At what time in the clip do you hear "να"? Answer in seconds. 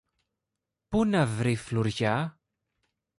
1.05-1.25